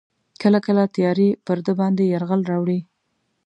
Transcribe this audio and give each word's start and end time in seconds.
کله 0.41 0.59
کله 0.67 0.83
تیارې 0.95 1.29
پر 1.45 1.57
ده 1.65 1.73
باندې 1.79 2.03
یرغل 2.13 2.41
راوړي. 2.51 2.79